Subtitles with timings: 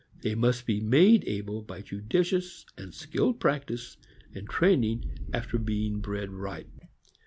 [0.23, 3.97] They must be made able by judicious and skilled practice
[4.33, 6.65] and training after being bred right.